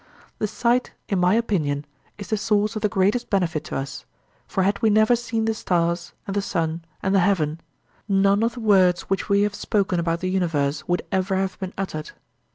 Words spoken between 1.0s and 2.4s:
in my opinion is the